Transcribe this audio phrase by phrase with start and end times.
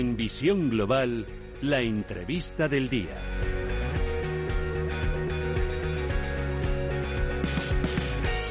[0.00, 1.26] En Visión Global,
[1.60, 3.14] la entrevista del día.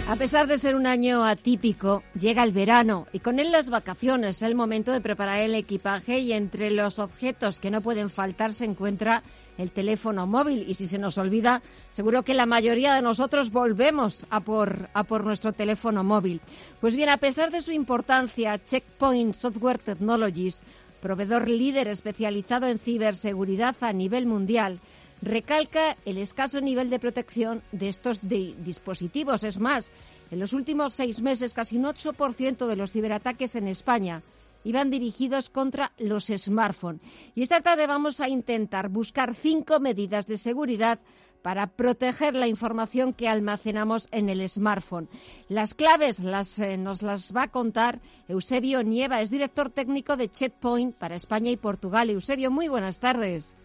[0.08, 4.38] A pesar de ser un año atípico, llega el verano y con él las vacaciones,
[4.38, 8.54] Es el momento de preparar el equipaje y entre los objetos que no pueden faltar
[8.54, 9.24] se encuentra
[9.58, 14.28] el teléfono móvil y si se nos olvida, seguro que la mayoría de nosotros volvemos
[14.30, 16.42] a por, a por nuestro teléfono móvil.
[16.80, 20.64] Pues bien, a pesar de su importancia, Checkpoint Software Technologies,
[21.02, 24.80] proveedor líder especializado en ciberseguridad a nivel mundial,
[25.22, 29.44] recalca el escaso nivel de protección de estos dispositivos.
[29.44, 29.92] Es más,
[30.32, 34.22] en los últimos seis meses casi un 8% de los ciberataques en España
[34.64, 37.02] iban dirigidos contra los smartphones.
[37.36, 41.00] Y esta tarde vamos a intentar buscar cinco medidas de seguridad
[41.42, 45.10] para proteger la información que almacenamos en el smartphone.
[45.48, 50.30] Las claves las, eh, nos las va a contar Eusebio Nieva, es director técnico de
[50.30, 52.10] Checkpoint para España y Portugal.
[52.10, 53.56] Eusebio, muy buenas tardes.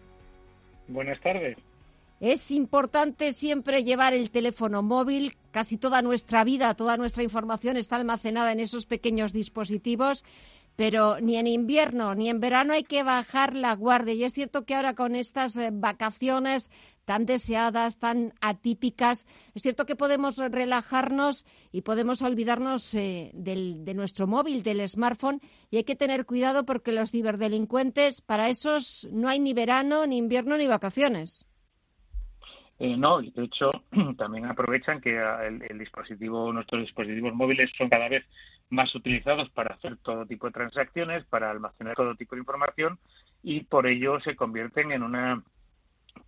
[0.87, 1.57] Buenas tardes.
[2.21, 5.35] Es importante siempre llevar el teléfono móvil.
[5.51, 10.23] Casi toda nuestra vida, toda nuestra información está almacenada en esos pequeños dispositivos.
[10.75, 14.13] Pero ni en invierno ni en verano hay que bajar la guardia.
[14.13, 16.69] Y es cierto que ahora con estas eh, vacaciones
[17.05, 24.27] tan deseadas, tan atípicas, es cierto que podemos relajarnos y podemos olvidarnos eh, de nuestro
[24.27, 25.39] móvil, del smartphone.
[25.69, 30.17] Y hay que tener cuidado porque los ciberdelincuentes, para esos no hay ni verano, ni
[30.17, 31.47] invierno, ni vacaciones.
[32.77, 33.71] Eh, no, de hecho,
[34.17, 38.25] también aprovechan que ah, el, dispositivo, nuestros dispositivos móviles son cada vez
[38.69, 42.99] más utilizados para hacer todo tipo de transacciones, para almacenar todo tipo de información
[43.43, 45.43] y por ello se convierten en una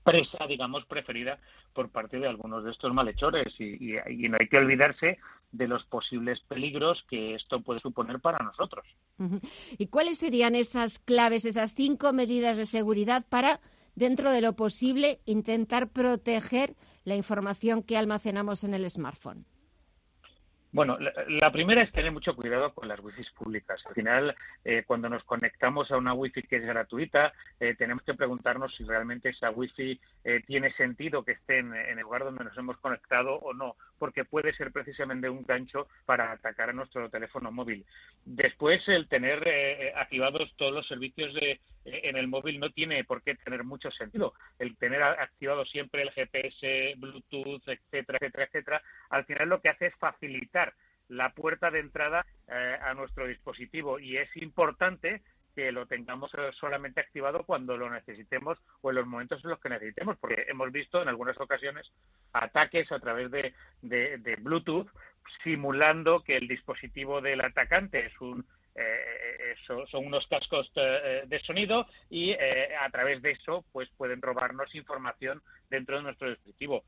[0.04, 1.40] presa, digamos, preferida
[1.74, 3.98] por parte de algunos de estos malhechores y,
[4.30, 5.18] no hay que olvidarse
[5.52, 8.86] de los posibles peligros que esto puede suponer para nosotros.
[9.78, 13.60] ¿Y cuáles serían esas claves, esas cinco medidas de seguridad para
[13.98, 19.46] dentro de lo posible, intentar proteger la información que almacenamos en el smartphone?
[20.72, 23.82] Bueno, la, primera es tener mucho cuidado con las wifi públicas.
[23.88, 28.14] Al final, eh, cuando nos conectamos a una wifi que es gratuita, eh, tenemos que
[28.14, 32.58] preguntarnos si realmente esa wifi eh, tiene sentido que esté en, el lugar donde nos
[32.58, 37.52] hemos conectado o no, porque puede ser precisamente un gancho para atacar a nuestro teléfono
[37.52, 37.86] móvil.
[38.26, 39.44] Después, el tener
[39.96, 44.34] activados todos los servicios de, en el móvil no tiene por qué tener mucho sentido.
[44.60, 49.88] El tener activado siempre el GPS, Bluetooth, etcétera, etcétera, etcétera, al final lo que hace
[49.88, 50.74] es facilitar
[51.10, 55.22] la puerta de entrada eh, a nuestro dispositivo y es importante
[55.58, 59.60] que lo tengamos eh, solamente activado cuando lo necesitemos o en los momentos en los
[59.60, 61.92] que necesitemos, porque hemos visto en algunas ocasiones
[62.32, 64.88] ataques a través de, Bluetooth
[65.44, 69.56] simulando que el dispositivo del atacante es un eh,
[69.88, 74.76] son unos cascos eh, de sonido y eh, a través de eso pues pueden robarnos
[74.76, 75.42] información
[75.72, 76.84] dentro de nuestro dispositivo.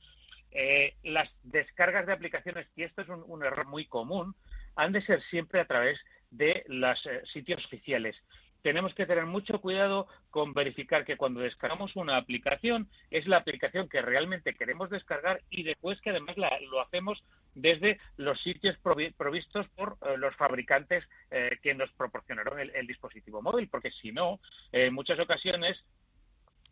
[1.01, 4.35] las descargas de aplicaciones, y esto es un, error muy común,
[4.75, 8.21] han de ser siempre a través de los sitios oficiales
[8.61, 13.89] tenemos que tener mucho cuidado con verificar que cuando descargamos una aplicación es la aplicación
[13.89, 17.23] que realmente queremos descargar y después que además lo hacemos
[17.55, 23.67] desde los sitios provistos por eh, los fabricantes eh, que nos proporcionaron el, dispositivo móvil,
[23.69, 24.39] porque si no,
[24.71, 25.83] en muchas ocasiones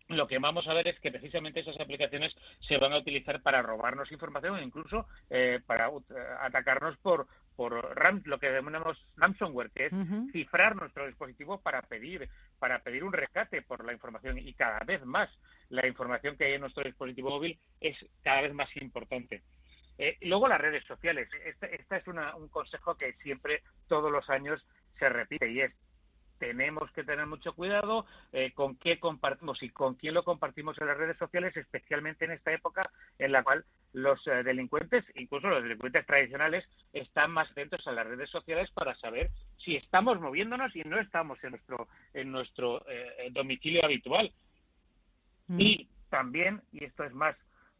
[0.09, 3.61] lo que vamos a ver es que precisamente esas aplicaciones se van a utilizar para
[3.61, 5.89] robarnos información e incluso eh, para
[6.41, 7.95] atacarnos por, por
[8.25, 9.93] lo que denominamos ransomware, que es
[10.31, 12.29] cifrar nuestro dispositivo para pedir
[12.59, 15.29] para pedir un rescate por la información y cada vez más
[15.69, 19.43] la información que hay en nuestro dispositivo móvil es cada vez más importante.
[19.97, 21.27] Eh, luego las redes sociales.
[21.43, 24.65] Este, esta, es un consejo que siempre, todos los años,
[24.99, 25.73] se repite y es
[26.37, 30.87] tenemos que tener mucho cuidado eh, con qué compartimos y con quién lo compartimos en
[30.87, 32.81] las redes sociales, especialmente en esta época
[33.19, 38.07] en la cual los eh, delincuentes, incluso los delincuentes tradicionales, están más atentos a las
[38.07, 42.85] redes sociales para saber si estamos moviéndonos y no estamos en nuestro en nuestro
[43.31, 44.31] domicilio habitual.
[45.47, 45.59] Mm.
[45.59, 47.35] Y también, y esto es más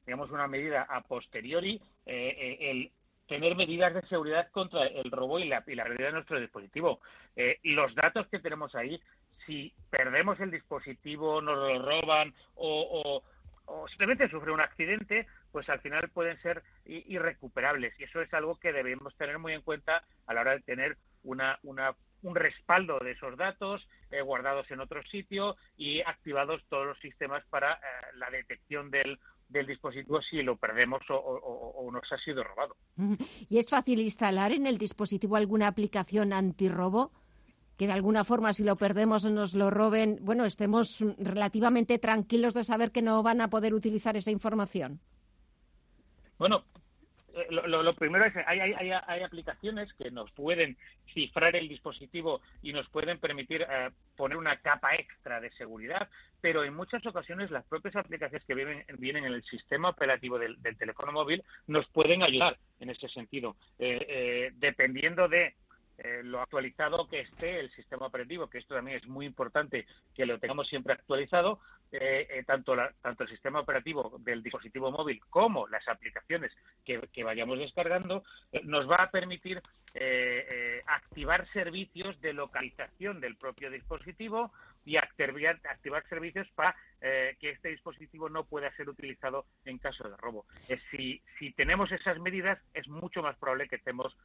[0.07, 2.91] digamos, una medida a posteriori, eh, eh, el
[3.27, 7.01] tener medidas de seguridad contra el robo y la, y la de nuestro dispositivo.
[7.35, 9.01] Eh, los datos que tenemos ahí,
[9.45, 13.23] si perdemos el dispositivo, nos lo roban o,
[13.89, 17.93] simplemente sufre un accidente, pues al final pueden ser irrecuperables.
[17.99, 20.97] Y eso es algo que debemos tener muy en cuenta a la hora de tener
[21.23, 23.87] una, un respaldo de esos datos
[24.23, 27.79] guardados en otro sitio y activados todos los sistemas para
[28.15, 32.75] la detección del del dispositivo si lo perdemos o, nos ha sido robado.
[33.49, 37.11] ¿Y es fácil instalar en el dispositivo alguna aplicación antirrobo?
[37.77, 42.55] que de alguna forma si lo perdemos o nos lo roben, bueno, estemos relativamente tranquilos
[42.55, 44.99] de saber que no van a poder utilizar esa información?
[46.39, 46.63] Bueno,
[47.37, 48.91] eh, lo, primero es que hay,
[49.23, 50.77] aplicaciones que nos pueden
[51.13, 56.09] cifrar el dispositivo y nos pueden permitir eh, poner una capa extra de seguridad,
[56.41, 60.57] pero en muchas ocasiones las propias aplicaciones que vienen, vienen en el sistema operativo del,
[60.77, 65.55] teléfono móvil nos pueden ayudar en ese sentido, eh, dependiendo de
[65.97, 70.25] eh, lo actualizado que esté el sistema operativo, que esto también es muy importante que
[70.25, 71.59] lo tengamos siempre actualizado,
[71.91, 77.57] eh, eh, tanto, tanto el sistema operativo del dispositivo móvil como las aplicaciones que, vayamos
[77.57, 78.23] descargando,
[78.63, 79.61] nos va a permitir
[80.85, 84.51] activar servicios de localización del propio dispositivo
[84.85, 85.59] y activar,
[86.07, 90.45] servicios para que este dispositivo no pueda ser utilizado en caso de robo.
[90.91, 94.15] si, si tenemos esas medidas, es mucho más probable que estemos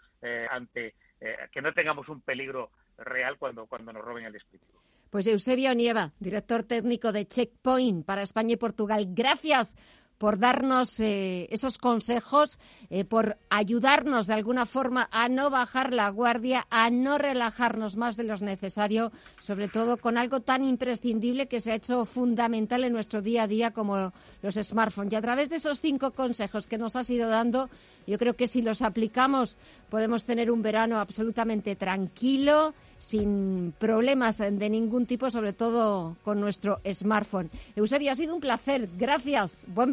[0.51, 4.83] ante eh, que no tengamos un peligro real cuando, cuando nos roben el dispositivo.
[5.09, 9.77] Pues Eusebio Nieva, director técnico de Checkpoint para España y Portugal, gracias
[10.23, 12.61] por darnos eh, esos consejos,
[12.91, 18.17] eh, por ayudarnos de alguna forma a no bajar la guardia, a no relajarnos más
[18.17, 19.11] de lo necesario,
[19.41, 23.49] sobre todo con algo tan imprescindible que se ha hecho fundamental en nuestro día a
[23.49, 25.13] día como los smartphones.
[25.13, 27.69] Y a través de esos cinco consejos que nos has ido dando,
[28.07, 29.59] yo creo que si los aplicamos
[29.91, 36.81] podemos tener un verano absolutamente tranquilo, sin problemas de ningún tipo, sobre todo con nuestro
[36.93, 37.51] smartphone.
[37.75, 38.89] Eusebio, ha sido un placer.
[38.97, 39.67] Gracias.
[39.67, 39.91] Buen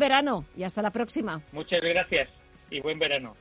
[0.56, 1.42] y hasta la próxima.
[1.52, 2.30] Muchas gracias
[2.70, 3.36] y buen verano.